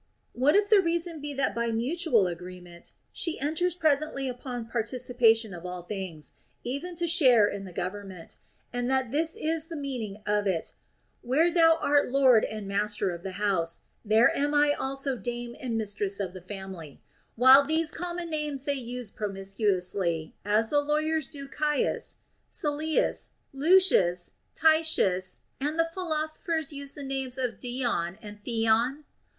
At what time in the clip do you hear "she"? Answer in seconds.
3.13-3.39